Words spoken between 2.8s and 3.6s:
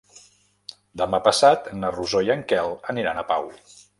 aniran a Pau.